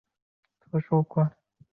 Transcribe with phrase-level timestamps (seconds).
[0.71, 1.23] 埃尚代
[1.59, 1.65] 利。